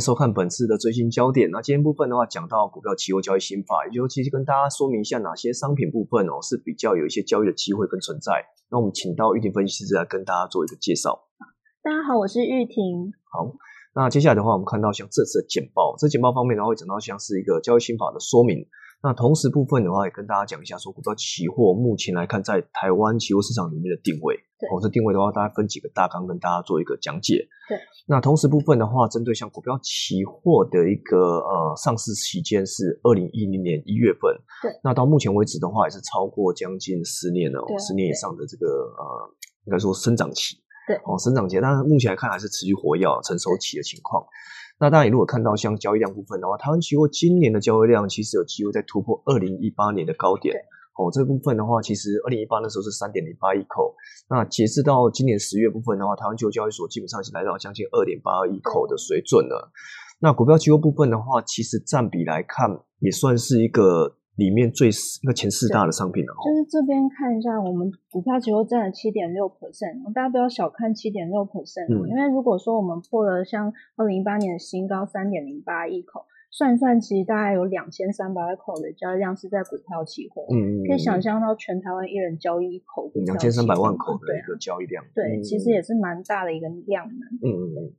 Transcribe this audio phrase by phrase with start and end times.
[0.00, 1.50] 收看本次的最新焦点。
[1.50, 8.44] 那今天部分的话，讲到股票期货交易心法，也就其实跟大家说明一下哪些商品部分哦是比较有一些交易的机会跟存在。
[8.70, 11.28] 那我们请到玉婷分析师来跟大家做一个介绍。
[11.82, 13.12] 大家好，我是玉婷。
[13.30, 13.54] 好，
[13.94, 18.66] 那接下来的话，我们看到像这次的简报，这简报方面的话会讲到像是一个交易心法的说明。
[19.02, 24.34] 那同时部分的话，也跟大家讲一下，说股票期货目前来看，在台湾期货市场里面的定位。
[24.74, 27.46] 哦，这定位的话，大概分几个大纲跟大家做一个讲解。
[27.68, 27.78] 对。
[28.08, 34.34] 那同时部分的话，针对像股票期货的一个呃上市期间是二零一零年一月份。
[34.60, 34.72] 对。
[34.82, 39.30] 那到目前为止的话，也是超过将近十年了，十年以上的这个呃，
[39.66, 40.56] 应该说生长期。
[40.88, 40.96] 对。
[41.04, 44.26] 哦，生长期，但是目前来看还是持续活跃、成熟期的情况。
[44.80, 50.54] 那当然，如果看到像交易量部分的话，台湾期货今年的交易量其实有机会再突破二零一八年的高点。
[50.98, 53.94] 哦，这部分的话，其实二零一八那时候是三点零八亿口，
[54.28, 59.70] 那截至到今年十月部分的话，台湾期货交易所基本上是来到将近二点八二亿口的水准了。
[60.20, 64.88] 那股票期货部分的话，其实占比来看，也算是一个里面最
[65.24, 66.32] 那个前四大的商品了。
[66.46, 76.24] 就是这边看一下，我们股票期货占了七点六 percent，大家不要小看七点六 percent，因为如果说我们破了像二零一八年的新高三点零八亿口。
[76.50, 87.20] 算算，其实大概有两千三百口的交易量是在股票期货，嗯，可以想象到全台湾一人交易一口，两千三百万口的一个交易量，对，其实也是蛮大的一个量能。
[87.44, 87.92] 嗯嗯嗯。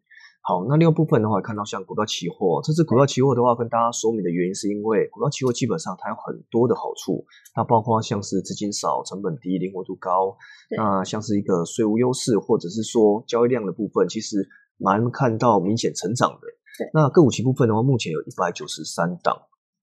[0.49, 10.35] 好，那另外部分的话，看到像股票期货，这次股票期货的话，跟大家说明的原因是因为股票期货基本上它有很多的好处，它包括像是资金少、成本低、灵活度高，
[10.75, 16.47] 那像是一个税务优势，或者是说交易量的部分，其实蛮看到明显成长的。
[16.95, 19.37] 那个股期部分的话，目前有一百九十三档。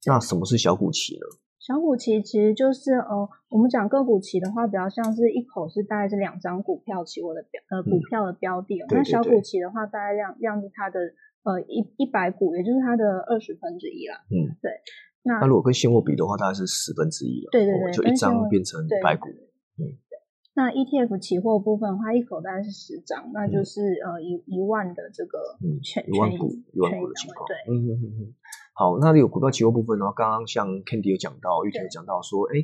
[0.04, 1.26] 那什么是小股期呢？
[1.66, 8.86] 小股期其实就是呃，我们讲个股期的话，比较像是一口是大概是两张股票期货的标呃股票的标的哦。
[8.90, 11.00] 那小股期的话，大概量量是它的
[11.42, 14.14] 呃一一百股，也就是它的二十分之一啦。
[14.30, 14.70] 嗯，对。
[15.24, 17.48] 那那如果跟现货比的话，大概是十分之一了。
[17.50, 19.26] 对对对，就一张变成百股。
[19.82, 19.90] 嗯。
[20.54, 27.44] 那 ETF 期货部分的话，一口大概是十张，那就是呃一一万的这个全一万股一万股的情况。
[27.48, 28.34] 对，嗯嗯嗯嗯。
[28.78, 30.04] 好，那有股票期货部分呢？
[30.14, 32.60] 刚刚像 Candy 有讲到，玉婷有讲到说，哎，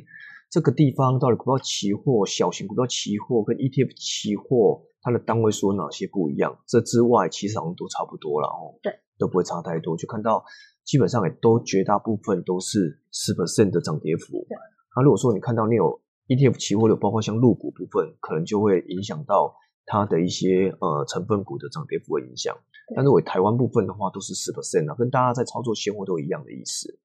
[0.47, 6.55] 这个地方到底股票期货、小型股票期货跟 ETF 期货，它的单位数有哪些不一样？
[6.67, 8.77] 这之外，其实好像都差不多了哦。
[8.83, 10.45] 对，都不会差太多，就看到
[10.85, 14.45] 基本上也都绝大部分都是十 percent 的涨跌幅。
[14.47, 14.55] 对，
[14.95, 19.55] 那如果说你看到你有 ETF 期货的，包括像入股部分，可能就会影响到
[19.85, 22.55] 它的一些呃成分股的涨跌幅的影响。
[22.95, 26.99] 但是我台湾部分的话，都是十 percent 啊，跟大家在操作现货都一样的意思。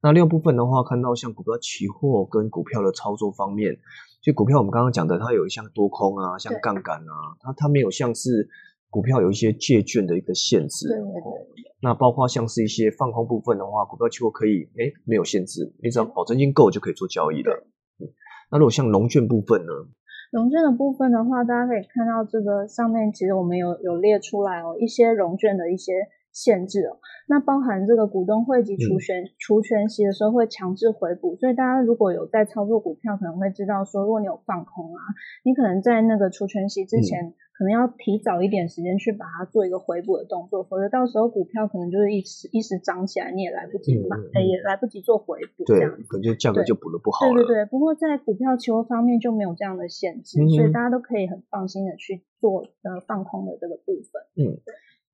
[0.00, 3.76] 那另外部分的话，看到像股票期货跟股票的操作方面，
[4.22, 8.48] 就股票我们刚刚讲的，它有一项多空啊，像杠杆啊，它它没有像是
[8.88, 10.88] 股票有一些借券的一个限制。
[10.88, 11.72] 对对对。
[11.82, 17.68] 那包括像是一些放空部分的话，股票期货可以哎没有限制，你只要保证金够就可以做交易了。
[18.50, 19.72] 那如果像龙券部分呢？
[20.30, 26.98] 融券的部分的话，大家可以看到这个上面其实我们有有列出来哦，一些融券的一些限制哦。
[27.28, 35.00] 那包含这个股东会及除权除权息的时候会强制回补，所以大家如果有在操作股票，可能会知道说，如果你有放空啊，
[35.44, 37.34] 你可能在那个除权息之前。
[37.58, 47.42] 可能要提早一点时间去把它做一个回补的动作，否则到时候股票可能就是一时一时涨起来，你也来不及买，也来不及做回补，这样可能就价格就补的不好了。
[47.42, 54.22] 对对对，不过在股票期货方面就没有这样的限制，所以大家都可以很放心的去做呃放空的这个部分。
[54.38, 54.54] 嗯，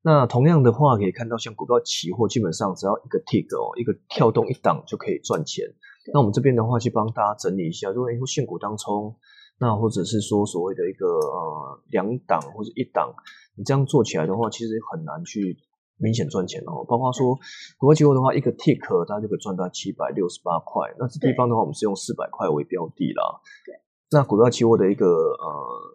[0.05, 5.65] 那同样的话可以看到，像股票期货基本上只要一个 tick 哦，一个跳动一档就可以赚钱。
[6.13, 9.17] 那我们这边的话去帮大家整理一下，如果说现股当冲。
[9.57, 13.15] 那或者是说所谓的一个呃两档或者一档，
[13.57, 15.57] 你这样做起来的话，其实很难去
[15.97, 16.85] 明显赚钱哦。
[16.89, 17.39] 包括说
[17.79, 20.93] 股票期货的话，一个 tick 它就可以赚到七百六十八块。
[20.99, 23.41] 那这地方的话，我们是用四百块为标的啦。
[23.65, 23.79] 对。
[24.15, 25.51] 那股票期货的一个呃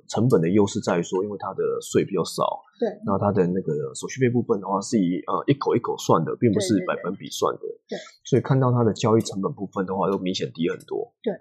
[0.09, 2.43] 成本的优势在于说，因为它的税比较少。
[2.77, 2.89] 对。
[3.05, 7.61] 那它的那个手续费部分的话，是以呃一口一口算的，并不是百分比算的。
[7.87, 7.97] 对。
[8.25, 11.13] 所以看到它的交易成本部分的话，又明显低很多。
[11.23, 11.31] 对。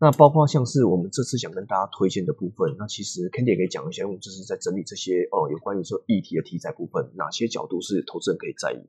[0.00, 8.82] 那包括像是我们这次想跟大家推荐的部分，那其实 Candy 也可以讲一下，因为我们这是在整理这些哦，有关于说议题的题材部分，哪些角度是投资人可以在意？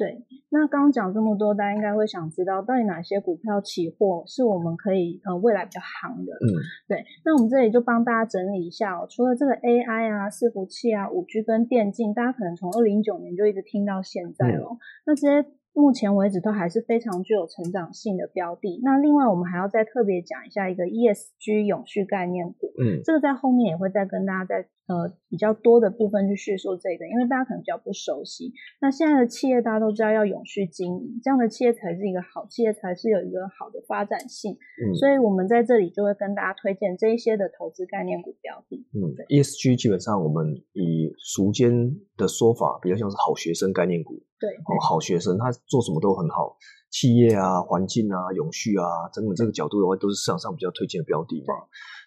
[0.00, 6.32] 对，那刚刚讲这么多，大家应该会想知道，到底哪些股票期货是我们可以呃未来比较行的？
[6.32, 6.48] 嗯，
[6.88, 15.46] 对，那我们这里就帮大家整理一下哦，除了这个 AI 啊、伺服器啊、五 G 跟电竞，大家可能从二零一九年就一直听到现在了，那这些。
[15.72, 18.80] 目前为止都还是非常具有成长性的标的。
[18.82, 28.52] 那另外我们还要再特别讲一下一个 ESG 永续概念股，嗯，这个在后面也会再跟大家在呃比较多的部分去叙述这个，因为大家可能比较不熟悉。
[28.80, 34.52] 那现在的企业大家都知道要永续经营，这样的企业才是一个好企业，才是有一个好的发展性。
[34.52, 38.84] 嗯所以我们在这里就会跟大家推荐这一些的投资概念股标的。
[38.92, 44.20] 嗯，ESG 基本上我们以俗间的说法，比较像是好学生概念股。
[44.38, 46.56] 对，哦，好学生他做什么都很好，
[46.90, 51.54] 企业啊、环境啊、永续啊，等等这个角度的话，都是市场上比较推荐的标的嘛。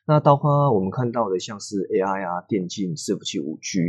[0.06, 3.80] 那包括我们看到的像是 AI 啊、电竞、伺服器、五 G，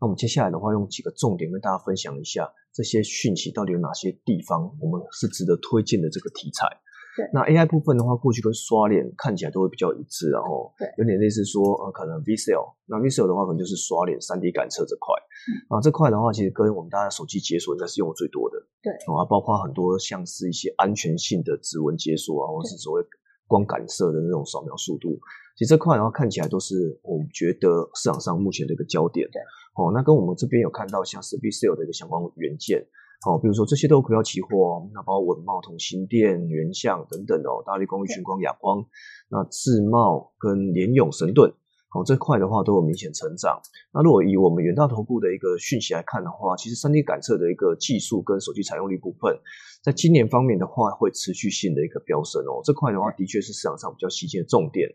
[0.00, 6.66] 那我们接下来的话，用几个重点跟大家分享一下这些讯息到底有哪些地方我们是值得推荐的这个题材。
[7.16, 7.28] 对。
[7.32, 10.88] 那 AI 部分的话，过去跟刷脸看起来都会比较一致，然后对。
[10.98, 15.14] 有点类似说，呃，可能 VCL，那 VCL 的话可能就是刷脸、三 D 感测这块，
[15.68, 18.92] 啊，这块的话其实跟我们大家手机解锁应该是用的最多的，对。
[19.12, 23.02] 啊，包括很多像是一些安全性的指纹解锁啊，或是所谓
[23.46, 25.18] 光感测的那种扫描速度，
[25.56, 29.28] 其实这块的话看起来都是我们觉得市场上目前的一个焦点。
[29.30, 29.40] 对，
[29.76, 32.84] 哦，那跟我们这边有看到像是 VCL 的一个相关元件，
[33.26, 38.84] 哦，比如说这些都有股票期货哦，那包括文茂、同心电、原相等等哦，大力光、群光、亚光，
[39.30, 41.52] 那智茂跟联永、神盾。
[41.94, 43.60] 哦，这块的话都有明显成长。
[43.92, 49.38] 那如果以我们远大投顾的一个讯息来看的话，其实 3D 感测的一个技术跟手机采用率部分，
[49.80, 52.58] 在今年方面的话会持续性的一个飙升哦。
[52.64, 54.90] 这块的话的确是市场上比较吸睛的重点。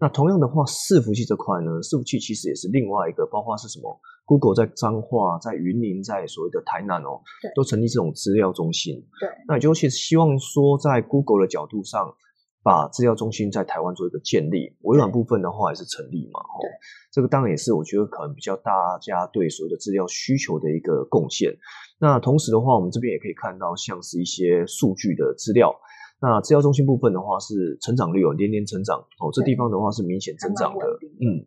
[0.00, 9.02] 那同样的话，伺服器这块呢，伺服器其实也是另外一个，包括是什么？Google 在彰化、在云林、在所谓的台南哦，都成立这种资料中心。
[9.18, 12.14] 对，那也就是希望说，在 Google 的角度上，
[12.62, 14.76] 把资料中心在台湾做一个建立。
[14.82, 16.68] 微软部分的话也是成立嘛，哦对，
[17.10, 21.56] 这个当然也是我觉得可能比较大家对所有的资料需求的一个贡献。
[21.98, 25.74] 那同时的话，我们这边也可以看到像是一些数据的资料。
[26.20, 30.84] 那资料中心部分的话是成长率有年年成长哦，这地方的话是明显增长的
[31.22, 31.46] 嗯。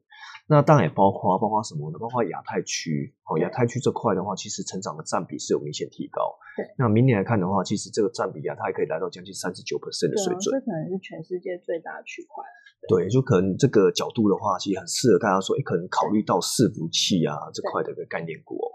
[0.52, 1.98] 那当然也包括包括什么呢？
[1.98, 6.36] 包括亚太区哦，亚太区这块的话，其实成长的占比是有明显提高。
[6.58, 6.68] 对。
[6.78, 10.52] 那明年来看的话，其实这个占比亚太可以来到将近三十九 percent 的水准。
[10.52, 12.44] 这可能是全世界最大的区块。
[12.90, 18.71] 对，就可能这个角度的话，其实很适合大家说，哎，可能考虑到伺服器啊这块的一个概念股哦。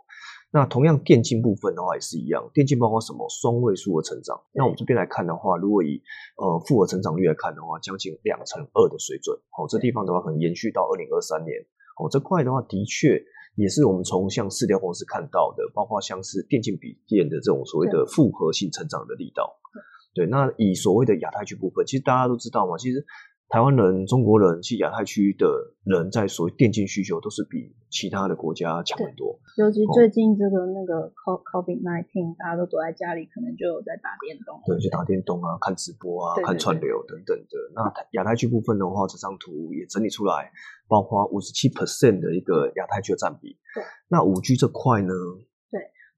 [0.56, 4.41] 那同样电竞部分的话也是一样，电竞包括什么双位数的成长。
[4.55, 6.00] 那我们这边来看的话，如果以
[6.38, 9.37] 呃复合成长率来看的话，将近两成二的水准。
[9.53, 11.61] 哦，这地方的话可能延续到二零二三年。
[12.00, 13.23] 哦，这块的话的确
[13.56, 19.61] 也是我们从像市调公司看到的，包括像是电竞笔电的这种所谓的复合性成长的力道。
[20.14, 23.05] 对，那以所谓的亚太区部分，其实大家都知道嘛，其实
[23.49, 25.47] 台湾人、中国人，其实亚太区的
[25.85, 29.39] 人在所谓电竞需求都是比其他的国家强很多。
[29.57, 34.59] 尤其最近这个那个 COVID nineteen，大家都躲在家里，可能就有在打电动。
[34.67, 37.55] 对，就打电动啊，看直播啊，对对看串流等等的。
[37.75, 40.51] 那台亚太区部分的话，这张图也整理出来，
[40.89, 43.57] 包括五十七 percent 的一个亚太区的占比。
[43.73, 45.15] 对，那五 G 这块呢？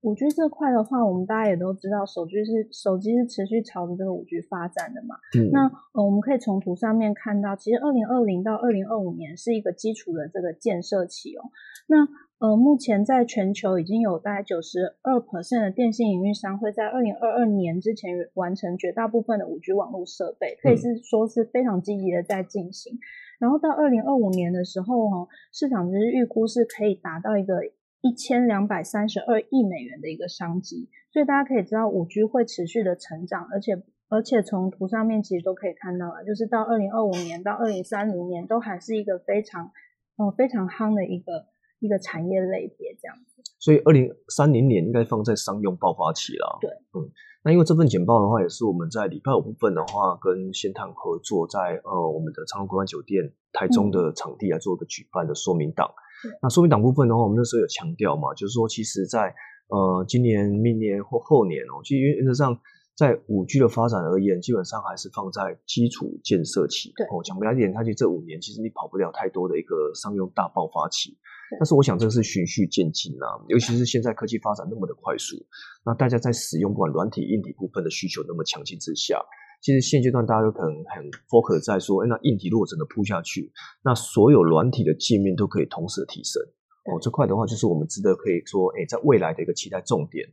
[0.02, 5.16] 五 G 这块的话，我们大家也都知道，手机是手机是持续朝着这个五 G 发展的嘛。
[5.36, 11.50] 嗯，那呃，我们可以从图上面看到，其实二零二零到二零二五年是一个基础的这个建设期哦。
[11.88, 12.06] 那
[12.38, 22.96] 呃，目前在全球已经有大概九十二 percent 的电信营运商会在二零二二年之前完成绝大部分的五 G 网络设备，可以是说是非常积极的在进行。
[23.40, 27.54] 然后到二零二五年的时候，哦，市场其实预估是可以达到一个
[28.00, 39.72] 一千两百三十二亿美元的一个商机，所以大家可以知道五 G 会持续的成长，而且而且从图上面其实都可以看到了，就是到二零二五年到二零三零年都还是一个非常
[40.16, 41.46] 呃非常夯的一个
[41.80, 43.42] 一个产业类别这样子。
[43.58, 46.58] 所以二零三零年应该放在商用爆发期啦。
[46.60, 47.10] 对，嗯，
[47.42, 55.88] 那因为这份简报的话，也是我们在礼拜五部分的话，跟先探合作在，呃我们的长隆国湾酒店台中的场地来做一个举办的说明档。
[55.88, 56.07] 对
[56.42, 59.34] 那说明党部分的话，我们那时候有强调嘛，就是说，其实在
[59.68, 62.58] 呃今年、明年或后年哦，其实原则上
[62.96, 66.92] 在五 G 的发展而言，基本上还是放在基础建设期。
[66.96, 71.16] 对哦，讲白一点，它其实这五年其实你跑不了太多的一个商用大爆发期。
[71.58, 75.36] 但是我想这个是循序渐进啊，尤其是现在科技发展那么的快速，
[75.82, 79.18] 那大家在使用不管软体、硬体部分的需求那么强劲之下，
[79.60, 83.52] 其实现阶段大家都可能很 focus 在说，哎，那硬体如果真的铺下去，
[83.84, 86.42] 那所有软体的界面都可以同时的提升。
[86.84, 90.26] 哦，这块的话就是我们值得可以说，哎，在未来的一个期待重点。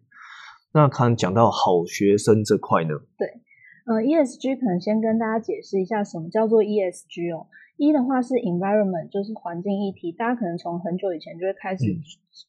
[0.73, 3.27] 那刚刚讲到好学生这块呢，对
[3.85, 7.47] 呃，ESG 可能先跟大家解释一下什么叫做 ESG 哦。
[7.77, 11.99] 一的话是 environment，就是环境议题，大家可能从很久以前就会开始嗯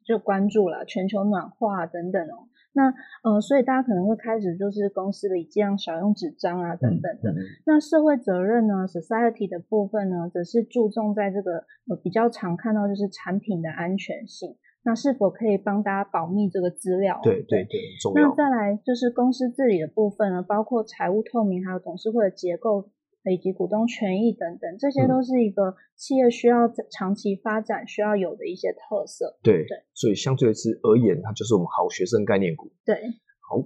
[0.06, 2.46] 就关注了全球暖化等等哦。
[2.76, 2.92] 那
[3.24, 7.34] 呃，所以大家可能会开始就是公司的以尽量少用纸张啊等等的。
[7.64, 14.56] 那社会责任呢，society 的部分呢，则是注重在这个呃比较常看到就是产品的安全性。
[14.84, 17.18] 那是否可以帮大家保密这个资料？
[17.22, 18.28] 对对对，重要。
[18.28, 22.90] 那再来就是公司治理的部分呢，包括财务透明，还有董事会的结构。
[23.32, 29.38] 以及股东权益等等，这些都是一个企业需要长期发展需要有的一些特色。
[29.42, 32.70] 对对，所以相对之而言，它就是我们好学生概念股。
[32.84, 32.96] 对，
[33.40, 33.58] 好。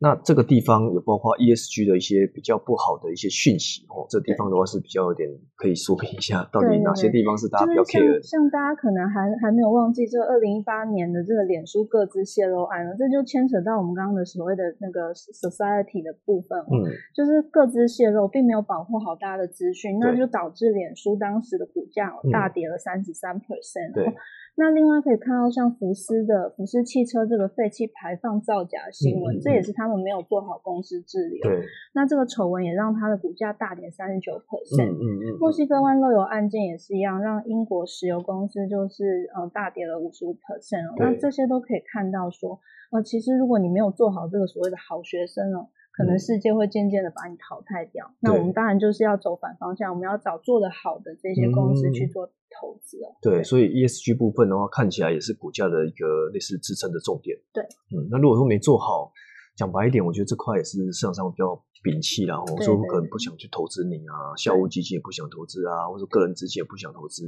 [0.00, 8.22] 那这个地方有包括 ESG 的一些比较不好的一些讯息哦，这地方的话是比较有点可以说明一下，到底哪些地方是大家比较 care 的。
[8.22, 23.94] 像大家可能还还没有忘记，这二零一八年的这个脸书各自泄露案了，这就牵扯到我们刚刚的所谓的那个 society 的部分嗯，就是各自泄露，并没有保护好大家的资讯，那就导致脸书当时的股价大跌了三十三 percent。
[23.94, 24.14] 对。
[24.60, 31.38] 那另外可以看到，像福斯的福斯汽车这个废气排放造假新闻，这也是他们没有做好公司治理。
[31.40, 31.62] 对，
[31.94, 34.90] 那这个丑闻也让它的股价大跌三十九 percent。
[34.90, 35.38] 嗯嗯嗯。
[35.38, 40.92] 墨西哥湾漏油案件也是一样，让英国石油公司就是呃大跌了五十五 percent。
[40.98, 42.58] 那这些都可以看到说，
[42.90, 45.68] 呃，其实如果你没有做好这个所谓的好学生哦。
[45.98, 53.10] 可能世界会渐渐的把你淘汰掉，那我们当然就是要走反方向，我们要找做得好的这些公司去做投资哦。
[53.20, 57.36] 对，所以 ESG 部分的话，看起来也是股价的一个类似支撑的重点。
[57.52, 59.10] 对，嗯，那如果说没做好，
[59.56, 61.50] 讲白一点，我觉得这块也是市场上比较
[61.82, 67.26] 摒弃然后说可能不想去投资你啊，校务基金也不想投资啊，或者个人资金也不想投资，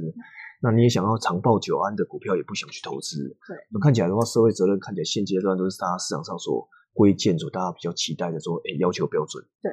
[0.63, 3.35] 那你也想要长报久安的股票也不想去投资。
[3.47, 6.69] 对，那看起来的话，社会责任看起来现阶段都是大家市场上所。
[6.93, 9.43] 归建筑，大家比较期待的说，哎，要求标准。
[9.61, 9.71] 对，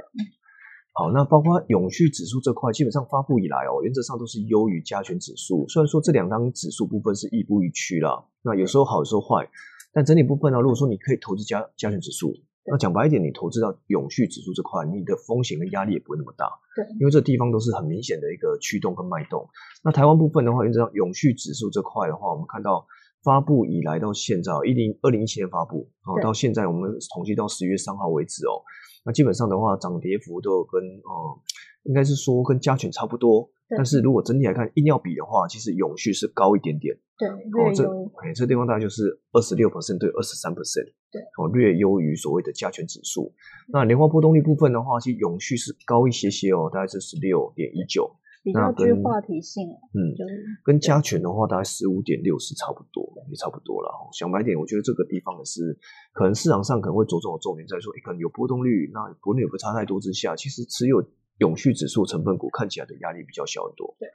[0.94, 5.66] 好，那包括永续指数这块，基本上发布以来哦，原则上都是优于加权指数。
[5.68, 9.48] 虽然说这两张指数部分是亦步亦趋啦，那有时候好，有时候坏，
[9.92, 12.32] 但整体部分呢，如果说你可以投资加加权指数，
[12.64, 16.46] 那讲白一点，你投资到永续指数这块，你的风险跟压力也不会那么大。
[16.76, 19.48] 对，因为这地方都是很明显的一个驱动跟脉动。
[19.82, 22.86] 那台湾部分的话，原则上永续指数这块的话，我们看到。
[23.24, 28.62] 发布以来到现在，一零二零一七年发布，哦，到现在我们统计到十月三号为止哦，
[29.04, 31.38] 那基本上的话涨跌幅都有跟哦，
[31.84, 37.84] 应该是说跟加权差不多，但是如果整体来看硬要比的话，其实永续是高一点点，对，哦，这
[38.22, 43.34] 哎这地方大概就是二十六 percent 对二十三 percent，对，哦略优于所谓的加权指数。
[43.72, 48.10] 那年化波动率部分的话，其实永续是高一些些哦，大概是十六点一九。
[48.40, 50.44] 比较具话题性，嗯，就是。
[50.64, 53.88] 跟加权的话，大概十五点六是差不多，也差不多了。
[54.12, 55.78] 想白点，我觉得这个地方也是
[56.12, 61.02] 可能市场上可能会着重的重点在说，可能有波动率，那波动率不差太多之下，其实持有
[61.38, 63.94] 永续指数成分股看起来的压力比较小很多。
[63.98, 64.08] 对，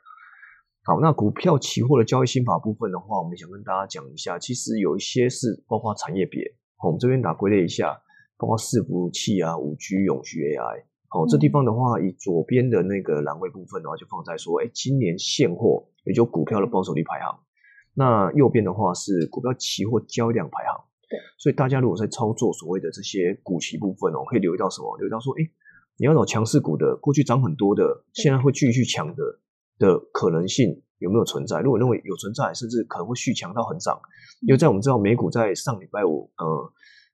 [0.84, 6.44] 好，那股票期货的交易心法部分的话，我们想跟大家讲一下，其实有一些是包括产业别，
[6.84, 8.02] 我们这边打归类一下，
[8.38, 10.84] 包括伺服器啊、五 G、永续 AI。
[11.14, 17.40] 哦，这地方的话，以左边的那个栏位部分的话，就放在说，哎，今年现货，也就股票的报酬率排行。
[17.96, 20.84] 那右边的话是股票期货交易量排行。
[21.10, 24.98] 对，所以大家如果在操作所谓的这些股期部分哦，可以留意到什么？
[24.98, 25.44] 留意到说，哎，
[25.98, 29.40] 你要找强势股的，过去涨很多的，现在会继续强的
[29.78, 31.60] 的可能性有没有存在？
[31.60, 34.00] 如果认为有存在，甚至可能会续强到很涨，
[34.42, 36.74] 因为在我们知道美股在上礼拜五，呃。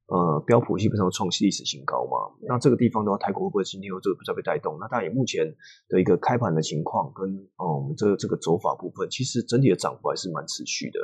[0.10, 4.76] 呃，标普基本上创历史新高嘛，那这个地方的话，台股会不会今天又这个再被带动？
[4.80, 5.46] 那当然，目前
[5.88, 11.00] 的一个开盘的情况跟哦，我们这这个走法部分，其实整体的涨幅还是蛮持续的。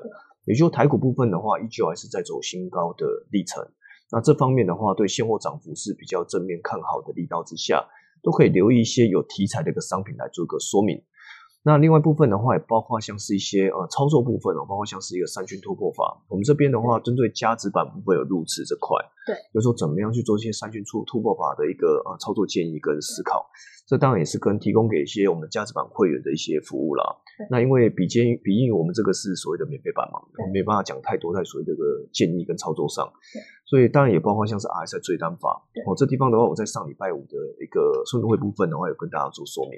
[0.46, 3.64] 也就台股部分的话，依旧还是在走新高的历程。
[4.12, 7.86] 那这方面的话，对现货涨幅是比较正面看好的力道之下，
[8.24, 11.00] 都可以留意一些有题材的一个商品来做个说明。
[11.66, 16.24] 那另外部分的话，也包括像是一些呃操作部分哦，包括像是一个三军突破法。
[16.30, 18.96] 我们这边的话，针对加值版部分有入池这块，
[19.26, 23.50] 对，就说怎么样去做一些三军突突破法的一个呃操作建议跟思考。
[23.88, 27.04] 这当然也是跟提供给一些我们价值版会员的一些服务啦。
[27.50, 31.82] 那因为比肩比因为我们这个是所谓的免费版嘛，我们没办法讲太多在所谓这个
[32.14, 33.06] 建议跟操作上。
[33.66, 35.62] 所以当然也包括像是 RSI 追单法。
[35.86, 39.78] 哦，这地方的话，我在上礼拜五的一个顺路会部分的话，有跟大家做说明。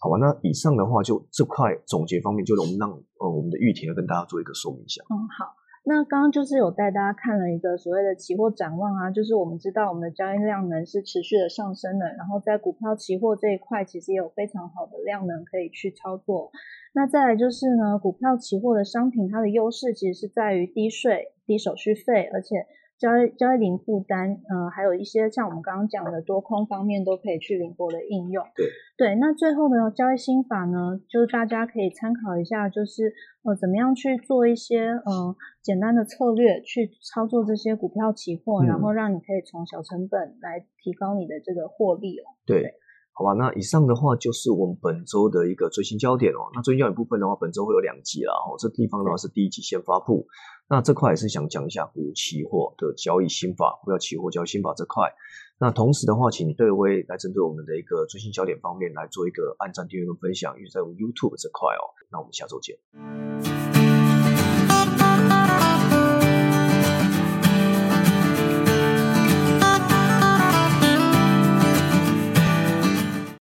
[0.00, 5.02] 好吧，那以上的话就这块总结方面，就我们让呃我们的玉婷来跟大家做一个说明一下。
[5.10, 16.52] 嗯，好，那刚刚就是有带大家看了一个所谓的期货展望啊，就是我们知道我们的交易量能是持续的上升的，然后在股票期货这一块其实也有非常好的量能可以去操作。
[16.94, 22.66] 那再来就是呢，股票期货的商品它的优势其实是在于低税、低手续费，而且
[22.98, 28.44] 交易交易零负担，呃，还有一些像我们刚刚讲的多空方面都可以去灵活的应用。
[28.56, 33.12] 对对，那最后呢交易心法呢，就是大家可以参考一下，就是
[33.44, 42.24] 呃，怎么样去做一些呃简单的策略去操作这些股票期货，然后让你可以从小成本来提高你的这个获利哦。
[42.44, 42.74] 对。
[43.18, 46.46] 好吧，那以上的话就是我们本周的一个最新焦点哦。
[46.54, 48.32] 那最新焦点部分的话，本周会有两集啦。
[48.32, 50.24] 哦，这地方的话是第一集先发布。
[50.70, 55.10] 那这块也是想讲一下股期货的交易心法，股票期货交易心法这块。
[55.58, 61.90] 那同时的话，请对微来针对我们的一个最新焦点方面来做一个按赞、订阅跟分享，因为在 YouTube 这块哦。
[62.12, 62.78] 那我们下周见。